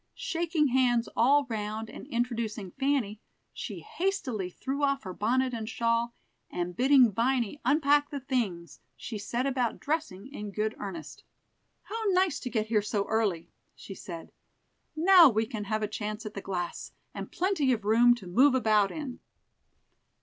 Shaking 0.17 0.69
hands 0.69 1.07
all 1.15 1.45
round, 1.47 1.87
and 1.87 2.07
introducing 2.07 2.71
Fanny, 2.71 3.19
she 3.53 3.81
hastily 3.81 4.49
threw 4.49 4.81
off 4.81 5.03
her 5.03 5.13
bonnet 5.13 5.53
and 5.53 5.69
shawl, 5.69 6.15
and 6.49 6.75
bidding 6.75 7.11
Viny 7.11 7.61
unpack 7.63 8.09
the 8.09 8.19
things, 8.19 8.79
she 8.97 9.19
set 9.19 9.45
about 9.45 9.79
dressing 9.79 10.25
in 10.33 10.49
good 10.49 10.73
earnest. 10.79 11.23
"How 11.83 12.01
nice 12.07 12.39
to 12.39 12.49
get 12.49 12.65
here 12.65 12.81
so 12.81 13.05
early," 13.09 13.51
she 13.75 13.93
said. 13.93 14.31
"Now 14.95 15.29
we 15.29 15.45
can 15.45 15.65
have 15.65 15.83
a 15.83 15.87
chance 15.87 16.25
at 16.25 16.33
the 16.33 16.41
glass, 16.41 16.93
and 17.13 17.31
plenty 17.31 17.71
of 17.71 17.85
room 17.85 18.15
to 18.15 18.25
move 18.25 18.55
about 18.55 18.91
in." 18.91 19.19